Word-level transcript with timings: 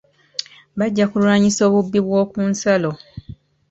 Bajja 0.79 1.05
kulwanyisa 1.11 1.61
obubbi 1.67 1.99
bw'oku 2.05 2.39
nsalo. 2.51 2.91